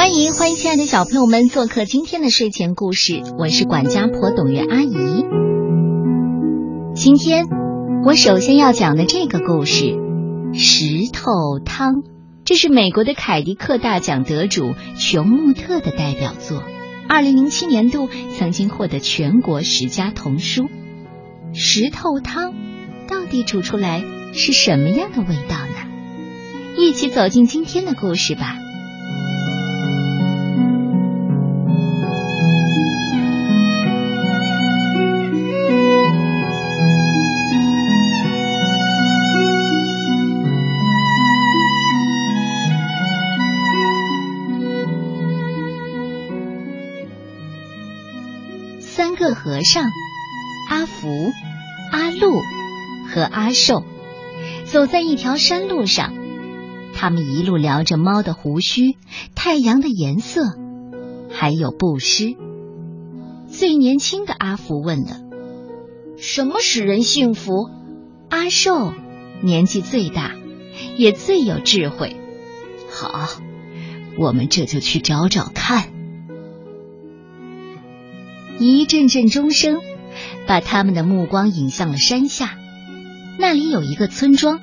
[0.00, 4.94] 欢迎欢迎，亲爱的小朋友们做客今天的睡前故事，我是管家婆董月阿姨。
[6.94, 7.44] 今天
[8.06, 9.84] 我首先要讲的这个故事
[10.54, 11.96] 《石头汤》，
[12.46, 16.62] 这是美国的凯迪克大奖得主琼穆特的代表作，
[17.06, 18.08] 二零零七年度
[18.38, 20.70] 曾经获得全国十佳童书。
[21.52, 22.54] 石头汤
[23.06, 25.74] 到底煮出来是什么样的味道呢？
[26.78, 28.56] 一起走进今天的故事吧。
[49.20, 49.84] 个和尚
[50.70, 51.30] 阿福、
[51.92, 52.40] 阿禄
[53.06, 53.84] 和阿寿
[54.64, 56.14] 走在一条山路上，
[56.94, 58.96] 他们一路聊着猫的胡须、
[59.34, 60.40] 太阳的颜色，
[61.30, 62.34] 还有布施。
[63.46, 65.18] 最年轻的阿福问了
[66.16, 67.68] ：“什么使人幸福？”
[68.30, 68.94] 阿寿
[69.42, 70.34] 年纪最大，
[70.96, 72.16] 也最有智慧。
[72.88, 73.28] 好，
[74.16, 75.99] 我们这就去找找看。
[78.62, 79.80] 一阵阵钟声
[80.46, 82.58] 把他们的目光引向了山下，
[83.38, 84.60] 那里有一个村庄。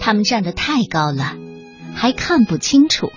[0.00, 1.36] 他们站得太高了，
[1.94, 3.12] 还看不清楚。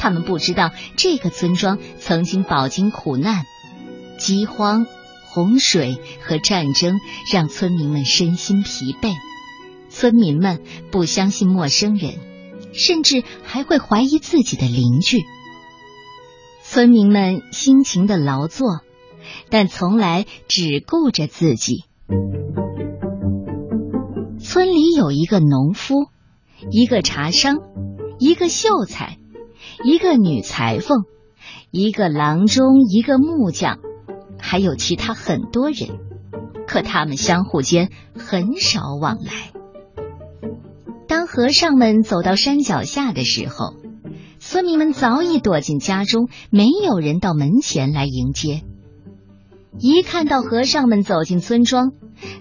[0.00, 3.44] 他们不知道这个村庄曾经饱经苦难，
[4.18, 4.86] 饥荒、
[5.28, 6.98] 洪水和战争
[7.32, 9.14] 让村民们身心疲惫。
[9.88, 12.14] 村民们不相信陌生人，
[12.72, 15.22] 甚至还会怀疑自己的邻居。
[16.64, 18.80] 村民们辛勤的劳作。
[19.50, 21.84] 但从来只顾着自己。
[24.38, 26.06] 村里有一个农夫，
[26.70, 27.58] 一个茶商，
[28.18, 29.18] 一个秀才，
[29.84, 31.04] 一个女裁缝，
[31.70, 33.78] 一个郎中，一个木匠，
[34.38, 36.00] 还有其他很多人。
[36.66, 39.52] 可他们相互间很少往来。
[41.06, 43.74] 当和尚们走到山脚下的时候，
[44.38, 48.62] 村民们早已躲进家中，没有人到门前来迎接。
[49.78, 51.92] 一看到和尚们走进村庄，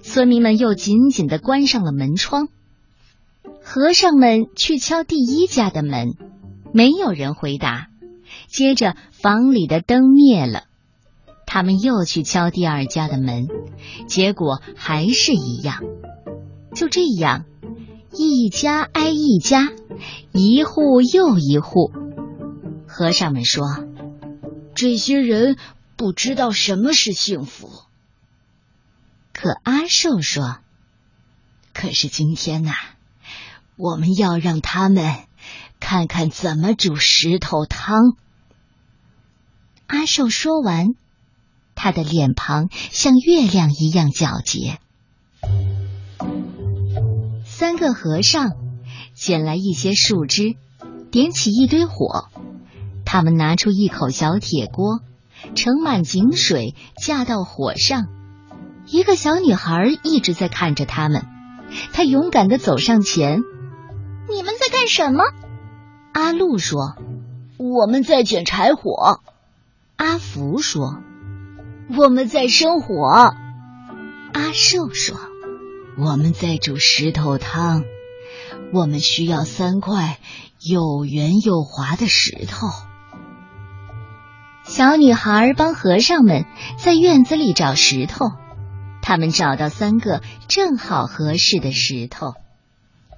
[0.01, 2.49] 村民们又紧紧的关上了门窗。
[3.63, 6.15] 和尚们去敲第一家的门，
[6.73, 7.87] 没有人回答。
[8.47, 10.63] 接着房里的灯灭了，
[11.47, 13.47] 他们又去敲第二家的门，
[14.07, 15.83] 结果还是一样。
[16.75, 17.45] 就这样，
[18.13, 19.69] 一家挨一家，
[20.33, 21.91] 一户又一户。
[22.87, 23.65] 和尚们说
[24.75, 25.55] ：“这些人。”
[26.01, 27.69] 不知道什么是幸福，
[29.33, 30.57] 可阿寿说
[31.75, 32.73] ：“可是今天呐，
[33.75, 35.15] 我们要让他们
[35.79, 38.17] 看看怎么煮石头汤。”
[39.85, 40.95] 阿寿说完，
[41.75, 44.79] 他的脸庞像月亮一样皎洁。
[47.45, 48.53] 三个和尚
[49.13, 50.55] 捡来一些树枝，
[51.11, 52.31] 点起一堆火，
[53.05, 55.01] 他们拿出一口小铁锅。
[55.55, 58.07] 盛满井水，架到火上。
[58.87, 61.25] 一个小女孩一直在看着他们。
[61.93, 63.41] 她勇敢的走上前
[64.29, 65.23] ：“你们在干什么？”
[66.13, 66.95] 阿路说
[67.57, 69.21] ：“我们在捡柴火。”
[69.95, 70.97] 阿福说
[71.95, 73.33] ：“我们在生火。”
[74.33, 75.17] 阿寿说
[75.97, 77.83] ：“我们在煮石头汤。
[78.73, 80.19] 我们需要三块
[80.59, 82.67] 又圆又滑的石头。”
[84.71, 86.45] 小女孩帮和尚们
[86.77, 88.31] 在院子里找石头，
[89.01, 92.35] 他们找到三个正好合适的石头，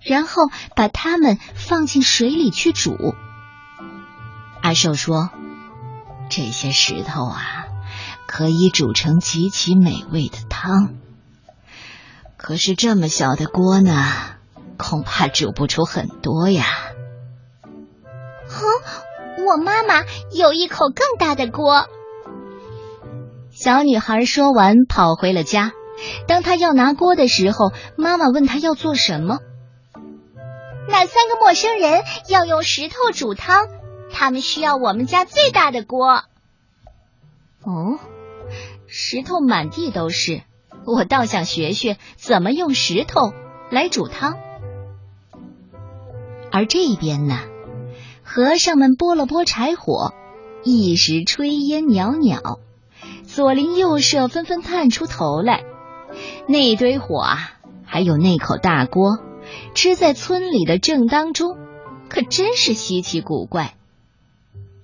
[0.01, 2.97] 然后把它们放进水里去煮。
[4.63, 5.29] 阿寿说
[6.27, 7.65] ：“这些石头啊，
[8.25, 10.95] 可以煮成极其美味的汤。
[12.35, 14.11] 可是这么小的锅呢，
[14.77, 16.65] 恐怕煮不出很多呀。”
[19.53, 21.85] 我妈妈有一口更大的锅。
[23.51, 25.73] 小女孩说完，跑回了家。
[26.27, 29.37] 当她要拿锅的时候，妈妈问她要做什么。
[30.87, 33.67] 那三个陌生人要用石头煮汤，
[34.11, 36.23] 他们需要我们家最大的锅。
[37.61, 37.99] 哦，
[38.87, 40.41] 石头满地都是，
[40.83, 43.31] 我倒想学学怎么用石头
[43.69, 44.33] 来煮汤。
[46.51, 47.39] 而这边呢？
[48.23, 50.13] 和尚们拨了拨柴火，
[50.63, 52.59] 一时炊烟袅袅，
[53.23, 55.63] 左邻右舍纷纷探出头来。
[56.47, 57.53] 那堆火啊，
[57.85, 59.19] 还有那口大锅，
[59.73, 61.57] 支在村里的正当中，
[62.09, 63.75] 可真是稀奇古怪。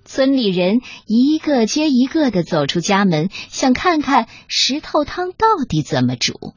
[0.05, 6.53] 村里人一个接一个的走出家门，想看看石头汤到底怎么煮。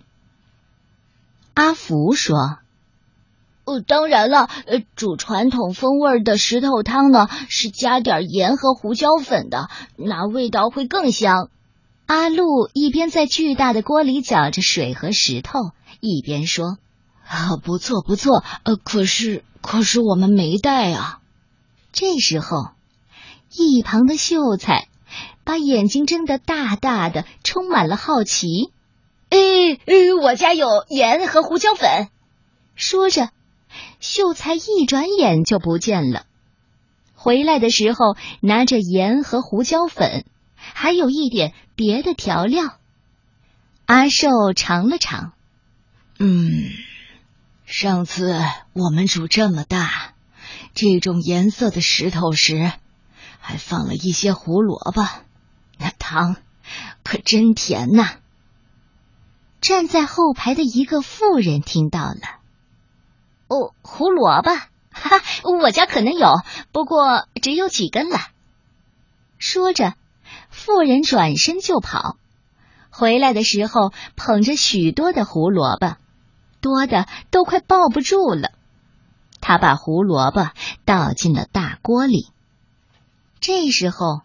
[1.53, 2.37] 阿福说
[3.65, 11.49] ：“哦，当然了，呃，煮传统风味的石头汤呢，是加点盐和胡椒粉的，那味道会更香。”
[12.07, 15.59] 阿路一边在巨大的锅里搅着水和石头，
[16.01, 16.77] 一边说
[17.25, 21.21] ：“啊，不错不错，呃，可是可是我们没带啊。”
[21.93, 22.71] 这时候，
[23.55, 24.89] 一旁的秀才
[25.45, 28.73] 把眼睛睁得大大的，充满了好奇。
[29.31, 29.39] 哎
[29.87, 32.09] 哎，我家有盐和胡椒粉。
[32.75, 33.29] 说着，
[34.01, 36.27] 秀才一转眼就不见了。
[37.15, 40.25] 回来的时候，拿着盐和胡椒粉。
[40.75, 42.79] 还有一点别的调料。
[43.85, 45.33] 阿寿尝了尝，
[46.19, 46.71] 嗯，
[47.67, 48.41] 上次
[48.73, 50.15] 我们煮这么大
[50.73, 52.71] 这种颜色的石头时，
[53.41, 55.05] 还放了一些胡萝卜，
[55.79, 56.37] 那汤
[57.03, 58.09] 可真甜呐。
[59.61, 62.42] 站在后排的一个妇人听到了，哦，
[64.03, 66.29] 胡萝卜，哈哈，我家可能有，
[66.73, 68.19] 不过只有几根了。
[69.39, 69.95] 说着。
[70.51, 72.17] 妇人转身就跑，
[72.91, 75.97] 回来的时候捧着许多的胡萝卜，
[76.61, 78.51] 多的都快抱不住了。
[79.41, 80.51] 他把胡萝卜
[80.85, 82.27] 倒进了大锅里。
[83.41, 84.23] 这时候，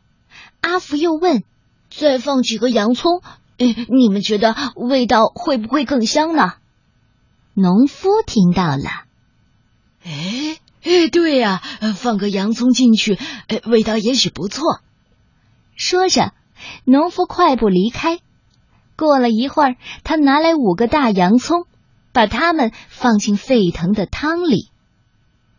[0.59, 1.43] 阿福又问
[1.89, 3.21] ：“再放几个洋葱？
[3.57, 6.53] 你们觉得味道会不会更香呢？”
[7.53, 9.06] 农夫听到了，
[10.07, 11.61] 哎哎，对呀，
[11.97, 13.19] 放个洋葱进去，
[13.65, 14.79] 味道也许不错。
[15.75, 16.31] 说着，
[16.85, 18.19] 农夫快步离开。
[18.95, 19.75] 过了一会儿，
[20.05, 21.65] 他拿来五个大洋葱，
[22.13, 24.69] 把它们放进沸腾的汤里。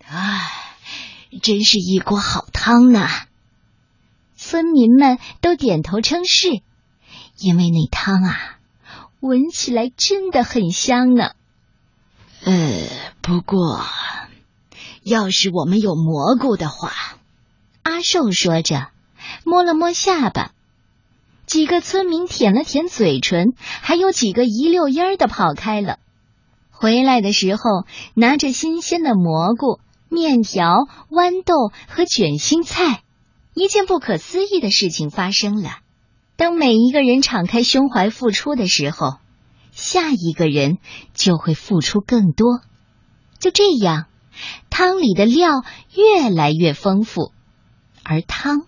[0.06, 0.50] 唉，
[1.42, 3.26] 真是一锅好汤呐！
[4.34, 6.62] 村民们都点头称是，
[7.36, 8.58] 因为那汤啊，
[9.20, 11.32] 闻起来真的很香呢。
[12.44, 12.88] 呃，
[13.20, 13.84] 不过，
[15.02, 16.92] 要是我们有蘑菇的话，
[17.82, 18.88] 阿寿说着。
[19.44, 20.52] 摸了摸下巴，
[21.44, 25.98] 几个村民舔了舔嘴唇，还有几个一溜烟儿的跑开了。
[26.70, 27.62] 回来的时候，
[28.14, 33.02] 拿着新鲜的蘑菇、面条、豌豆和卷心菜。
[33.54, 35.70] 一件不可思议的事情发生了：
[36.36, 39.16] 当每一个人敞开胸怀付出的时候，
[39.72, 40.78] 下一个人
[41.12, 42.60] 就会付出更多。
[43.40, 44.06] 就这样，
[44.70, 45.64] 汤里的料
[45.94, 47.32] 越来越丰富，
[48.04, 48.62] 而汤。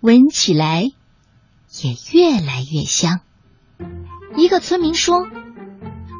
[0.00, 3.20] 闻起来也越来越香。
[4.36, 5.28] 一个村民说：“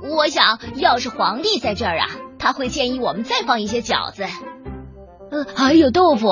[0.08, 2.06] 我想要是皇帝在这儿啊，
[2.38, 4.22] 他会建议我们再放一些饺子，
[5.32, 6.28] 呃，还有豆腐，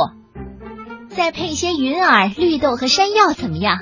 [1.08, 3.80] 再配些云耳、绿豆和山药，怎么样？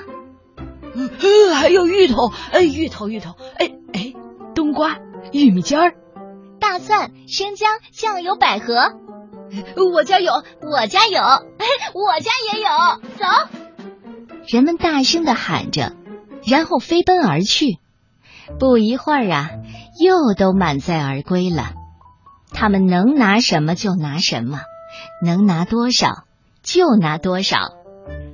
[0.95, 1.09] 嗯，
[1.53, 4.13] 还有芋头，哎，芋头，芋头，哎哎，
[4.55, 4.97] 冬瓜、
[5.31, 5.95] 玉米尖儿、
[6.71, 8.93] 大蒜、生姜、酱油、百合。
[9.91, 10.31] 我家有，
[10.61, 11.19] 我家有，
[11.97, 12.69] 我家也有，
[13.17, 13.25] 走。”
[14.47, 15.93] 人们大声的喊着，
[16.45, 17.79] 然后飞奔而去。
[18.59, 19.49] 不一会儿啊，
[19.99, 21.71] 又都满载而归了。
[22.51, 24.59] 他们能拿什么就拿什么，
[25.25, 26.25] 能拿多少
[26.61, 27.57] 就拿多少。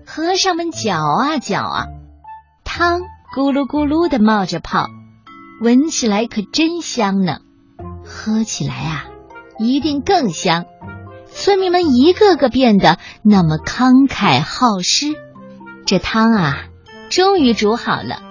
[0.05, 1.85] 和尚们搅啊搅啊，
[2.65, 2.99] 汤
[3.33, 4.87] 咕噜咕噜的冒着泡，
[5.61, 7.37] 闻起来可真香呢。
[8.15, 9.05] 喝起来啊，
[9.59, 10.65] 一定更香。
[11.31, 15.07] 村民们一个个变得那么慷慨好施。
[15.85, 16.63] 这汤啊，
[17.09, 18.21] 终于煮好了。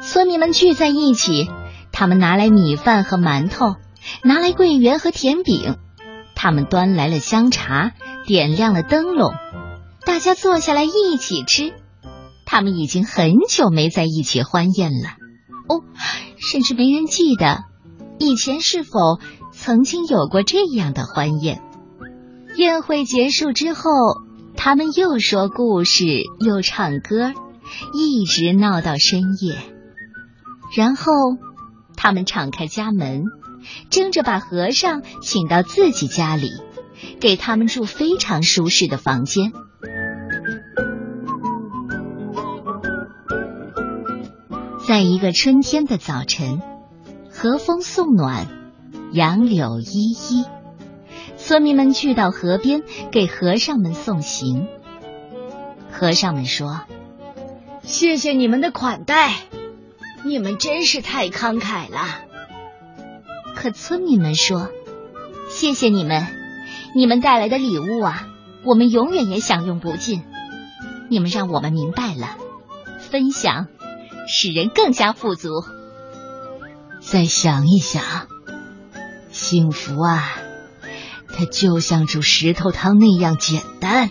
[0.00, 1.50] 村民们聚在一起，
[1.92, 3.76] 他们拿来米饭和馒头，
[4.24, 5.76] 拿来桂圆和甜饼，
[6.34, 7.92] 他们端来了香茶，
[8.26, 9.34] 点亮了灯笼，
[10.06, 11.74] 大家坐下来一起吃。
[12.46, 15.10] 他们已经很久没在一起欢宴了，
[15.68, 15.84] 哦，
[16.50, 17.64] 甚至没人记得
[18.20, 19.18] 以前是否
[19.52, 21.60] 曾经有过这样的欢宴。
[22.54, 23.82] 宴会结束之后。
[24.62, 26.04] 他们又说故事，
[26.38, 27.32] 又唱歌，
[27.94, 29.56] 一直闹到深夜。
[30.76, 31.12] 然后，
[31.96, 33.22] 他们敞开家门，
[33.88, 36.50] 争着把和尚请到自己家里，
[37.20, 39.54] 给他们住非常舒适的房间。
[44.86, 46.60] 在一个春天的早晨，
[47.40, 48.48] 和风送暖，
[49.14, 50.44] 杨柳依依。
[51.38, 54.66] 村民们聚到河边，给和尚们送行。
[55.90, 56.82] 和尚们说
[57.80, 59.32] ：“谢谢你们的款待，
[60.22, 62.20] 你们真是太慷慨了。”
[63.56, 64.68] 可村民们说
[65.48, 66.26] ：“谢谢你们，
[66.94, 68.28] 你们带来的礼物啊，
[68.66, 70.24] 我们永远也享用不尽。
[71.08, 72.36] 你们让我们明白了，
[72.98, 73.68] 分享
[74.28, 75.48] 使人更加富足。
[77.00, 78.02] 再想一想，
[79.30, 80.36] 幸福啊，
[81.34, 84.10] 它就像煮石头汤那样简单。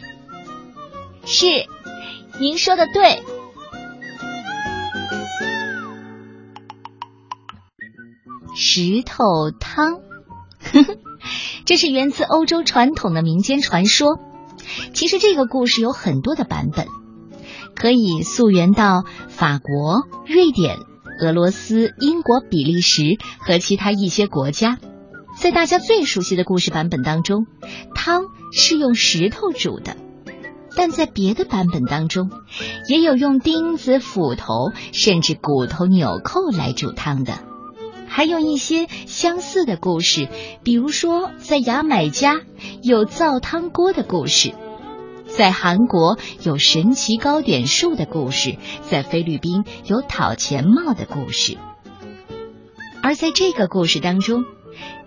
[1.26, 1.46] 是，
[2.40, 3.24] 您说的对。
[8.56, 10.02] 石头汤，
[11.66, 14.20] 这是源自欧洲传统的民间传说。
[14.94, 16.88] 其实这个故事有很多的版本，
[17.76, 20.78] 可以溯源到法国、瑞典、
[21.20, 24.78] 俄罗斯、英国、比利时和其他一些国家。
[25.38, 27.46] 在大家最熟悉的故事版本当中，
[27.96, 29.94] 汤是用石头煮的；
[30.76, 32.30] 但在别的版本当中，
[32.88, 37.34] 也有用钉子、斧头甚至骨头、纽扣来煮汤的。
[38.08, 40.28] 还有一些相似的故事，
[40.64, 42.42] 比如说在牙买加
[42.82, 44.54] 有造汤锅的故事，
[45.40, 51.58] 在韩国有神奇糕点树的故事，在菲律宾有讨钱帽的故事。
[53.02, 54.44] 而在这个故事当中，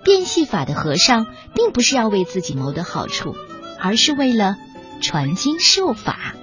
[0.03, 3.35] 变戏法的和尚并不是要为自己谋得好处，
[3.79, 4.57] 而是为了
[5.03, 6.35] 传经授法。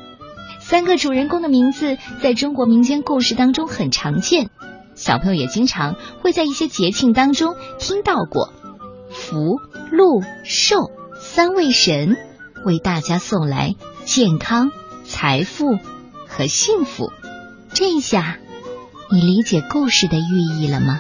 [0.60, 4.52] 三个主人公的名字在中国民间故事当中很常见。
[4.94, 8.54] 小朋友也经常会在一些节庆当中听到过
[9.10, 9.58] 福、
[9.90, 12.18] 禄、寿三位神
[12.66, 13.76] 为大家送来
[14.06, 14.72] 健康、
[15.06, 15.78] 财富
[16.28, 17.12] 和幸福。
[17.74, 18.38] 这下
[19.12, 21.00] 你理解故事的寓意了吗？